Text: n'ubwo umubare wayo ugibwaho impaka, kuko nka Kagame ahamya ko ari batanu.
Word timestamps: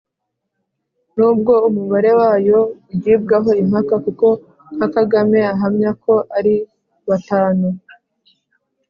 n'ubwo 1.15 1.53
umubare 1.67 2.11
wayo 2.19 2.59
ugibwaho 2.91 3.49
impaka, 3.61 3.95
kuko 4.05 4.27
nka 4.75 4.87
Kagame 4.95 5.39
ahamya 5.53 5.91
ko 6.03 6.13
ari 6.37 6.55
batanu. 7.07 7.67